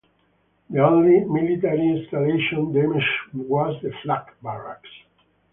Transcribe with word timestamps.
The 0.71 0.79
only 0.83 1.19
military 1.25 1.99
installation 1.99 2.73
damaged 2.73 3.05
was 3.33 3.79
the 3.83 3.93
flak 4.01 4.33
barracks. 4.41 4.89